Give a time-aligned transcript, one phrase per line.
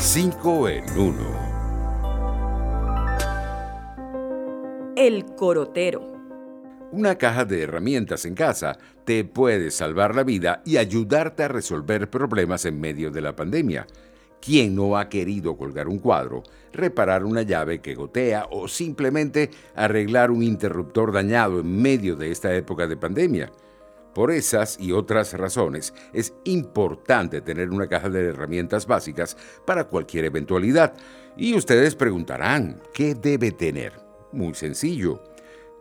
[0.00, 1.14] 5 en 1.
[4.96, 6.00] El corotero.
[6.90, 12.08] Una caja de herramientas en casa te puede salvar la vida y ayudarte a resolver
[12.08, 13.86] problemas en medio de la pandemia.
[14.40, 20.30] ¿Quién no ha querido colgar un cuadro, reparar una llave que gotea o simplemente arreglar
[20.30, 23.52] un interruptor dañado en medio de esta época de pandemia?
[24.14, 30.24] Por esas y otras razones, es importante tener una caja de herramientas básicas para cualquier
[30.24, 30.94] eventualidad.
[31.36, 33.92] Y ustedes preguntarán, ¿qué debe tener?
[34.32, 35.22] Muy sencillo.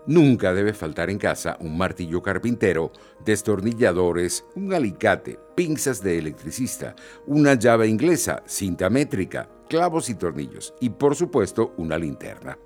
[0.05, 2.91] Nunca debe faltar en casa un martillo carpintero,
[3.25, 6.95] destornilladores, un alicate, pinzas de electricista,
[7.27, 12.57] una llave inglesa, cinta métrica, clavos y tornillos y por supuesto una linterna.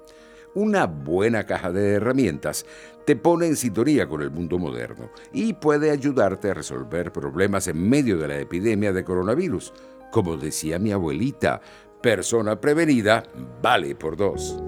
[0.55, 2.65] Una buena caja de herramientas
[3.05, 7.89] te pone en sintonía con el mundo moderno y puede ayudarte a resolver problemas en
[7.89, 9.73] medio de la epidemia de coronavirus.
[10.11, 11.59] Como decía mi abuelita,
[12.01, 13.23] persona prevenida
[13.63, 14.61] vale por dos.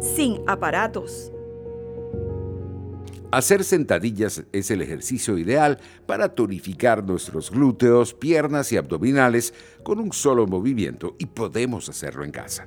[0.00, 1.30] Sin aparatos.
[3.30, 10.12] Hacer sentadillas es el ejercicio ideal para tonificar nuestros glúteos, piernas y abdominales con un
[10.12, 12.66] solo movimiento y podemos hacerlo en casa.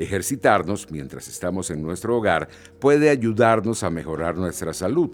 [0.00, 2.48] Ejercitarnos mientras estamos en nuestro hogar
[2.78, 5.10] puede ayudarnos a mejorar nuestra salud.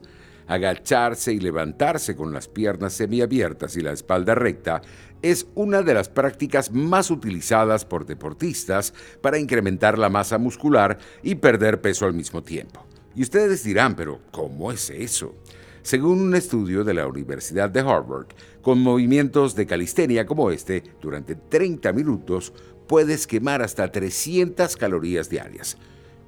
[0.47, 4.83] Agacharse y levantarse con las piernas semiabiertas y la espalda recta
[5.23, 11.35] es una de las prácticas más utilizadas por deportistas para incrementar la masa muscular y
[11.35, 12.87] perder peso al mismo tiempo.
[13.17, 15.35] Y ustedes dirán, pero ¿cómo es eso?
[15.83, 18.27] Según un estudio de la Universidad de Harvard,
[18.61, 22.53] con movimientos de calistenia como este, durante 30 minutos
[22.87, 25.77] puedes quemar hasta 300 calorías diarias.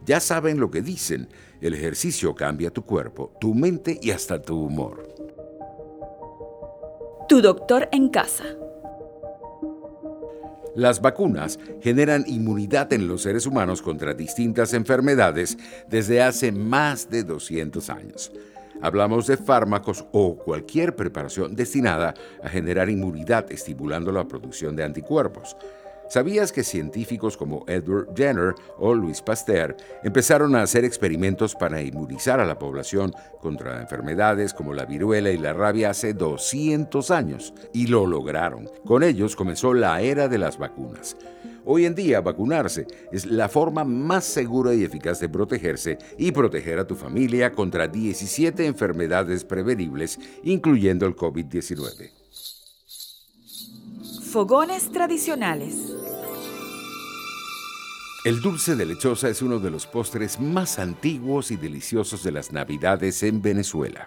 [0.05, 1.29] Ya saben lo que dicen,
[1.61, 5.07] el ejercicio cambia tu cuerpo, tu mente y hasta tu humor.
[7.29, 8.45] Tu doctor en casa.
[10.75, 17.25] Las vacunas generan inmunidad en los seres humanos contra distintas enfermedades desde hace más de
[17.25, 18.33] 200 años.
[18.81, 25.57] Hablamos de fármacos o cualquier preparación destinada a generar inmunidad estimulando la producción de anticuerpos.
[26.09, 32.41] ¿Sabías que científicos como Edward Jenner o Luis Pasteur empezaron a hacer experimentos para inmunizar
[32.41, 37.53] a la población contra enfermedades como la viruela y la rabia hace 200 años?
[37.75, 38.71] Y lo lograron.
[38.87, 41.17] Con ellos comenzó la era de las vacunas.
[41.67, 46.79] Hoy en día vacunarse es la forma más segura y eficaz de protegerse y proteger
[46.79, 52.11] a tu familia contra 17 enfermedades prevenibles, incluyendo el COVID-19.
[54.31, 55.98] Fogones tradicionales.
[58.29, 62.53] El dulce de lechosa es uno de los postres más antiguos y deliciosos de las
[62.53, 64.07] Navidades en Venezuela.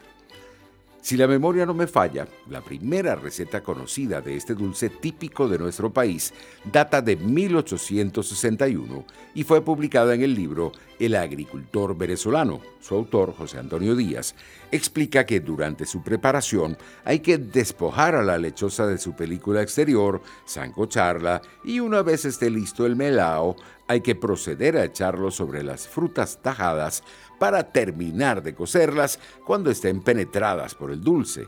[1.01, 5.57] Si la memoria no me falla, la primera receta conocida de este dulce típico de
[5.57, 6.31] nuestro país
[6.71, 12.61] data de 1861 y fue publicada en el libro El agricultor venezolano.
[12.79, 14.35] Su autor, José Antonio Díaz,
[14.71, 20.21] explica que durante su preparación hay que despojar a la lechosa de su película exterior,
[20.47, 23.55] zancocharla y una vez esté listo el melao,
[23.91, 27.03] hay que proceder a echarlo sobre las frutas tajadas
[27.37, 31.45] para terminar de cocerlas cuando estén penetradas por el dulce.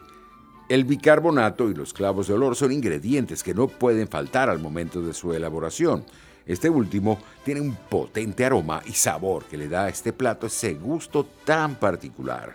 [0.68, 5.02] El bicarbonato y los clavos de olor son ingredientes que no pueden faltar al momento
[5.02, 6.04] de su elaboración.
[6.46, 10.74] Este último tiene un potente aroma y sabor que le da a este plato ese
[10.74, 12.54] gusto tan particular.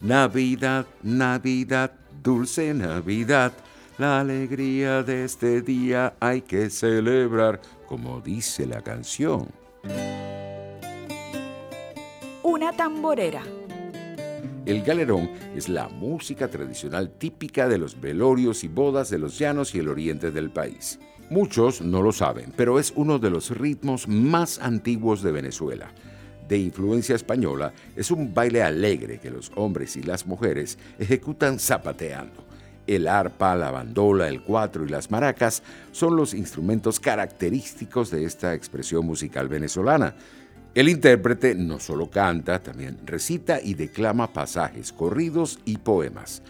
[0.00, 1.92] Navidad, Navidad,
[2.24, 3.52] dulce Navidad,
[3.98, 9.48] la alegría de este día hay que celebrar, como dice la canción
[12.56, 13.42] una tamborera.
[14.64, 19.74] El galerón es la música tradicional típica de los velorios y bodas de los llanos
[19.74, 20.98] y el oriente del país.
[21.28, 25.90] Muchos no lo saben, pero es uno de los ritmos más antiguos de Venezuela.
[26.48, 32.44] De influencia española, es un baile alegre que los hombres y las mujeres ejecutan zapateando.
[32.86, 38.54] El arpa, la bandola, el cuatro y las maracas son los instrumentos característicos de esta
[38.54, 40.14] expresión musical venezolana
[40.76, 46.42] el intérprete no solo canta, también recita y declama pasajes, corridos y poemas.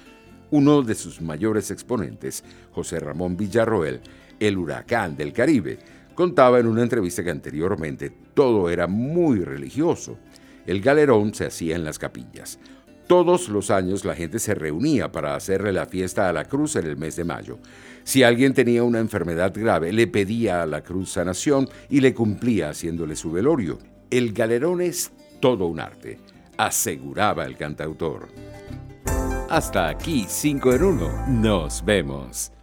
[0.50, 2.42] Uno de sus mayores exponentes,
[2.72, 4.00] José Ramón Villarroel,
[4.40, 5.78] el huracán del Caribe,
[6.16, 10.18] contaba en una entrevista que anteriormente todo era muy religioso.
[10.66, 12.58] El galerón se hacía en las capillas.
[13.06, 16.86] Todos los años la gente se reunía para hacerle la fiesta a la cruz en
[16.86, 17.58] el mes de mayo.
[18.02, 22.70] Si alguien tenía una enfermedad grave, le pedía a la cruz sanación y le cumplía
[22.70, 23.78] haciéndole su velorio.
[24.10, 26.18] El galerón es todo un arte,
[26.56, 28.28] aseguraba el cantautor.
[29.48, 31.26] Hasta aquí 5 en 1.
[31.28, 32.55] Nos vemos.